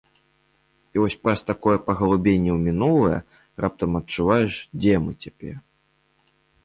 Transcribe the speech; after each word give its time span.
І 0.95 1.01
вось 1.01 1.15
праз 1.25 1.43
такое 1.49 1.75
паглыбленне 1.89 2.51
ў 2.53 2.57
мінулае 2.69 3.19
раптам 3.67 3.91
адчуваеш, 4.01 4.53
дзе 4.79 4.95
мы 5.05 5.11
цяпер. 5.27 5.55